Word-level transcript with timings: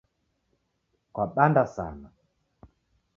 Kwabanda 1.13 1.63
sana 1.75 2.07